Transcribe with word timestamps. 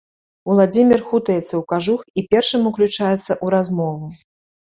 Уладзімір 0.51 1.01
хутаецца 1.09 1.43
ў 1.43 1.59
кажух 1.73 2.01
і 2.21 2.25
першым 2.33 2.61
уключаецца 2.71 3.23
ў 3.23 3.47
размову. 3.55 4.05